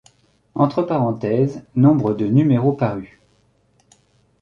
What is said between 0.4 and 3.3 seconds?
Entre parenthèses, nombre de numéros parus.